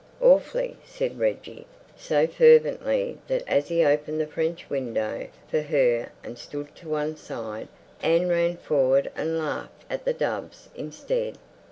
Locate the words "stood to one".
6.39-7.15